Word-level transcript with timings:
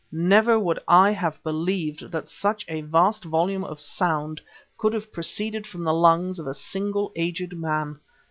Never 0.11 0.57
would 0.57 0.79
I 0.87 1.11
have 1.11 1.43
believed 1.43 2.11
that 2.11 2.27
such 2.27 2.65
a 2.67 2.81
vast 2.81 3.23
volume 3.23 3.63
of 3.63 3.79
sound 3.79 4.41
could 4.75 4.93
have 4.93 5.13
proceeded 5.13 5.67
from 5.67 5.83
the 5.83 5.93
lungs 5.93 6.39
of 6.39 6.47
a 6.47 6.55
single 6.55 7.11
aged 7.15 7.55
man. 7.55 7.99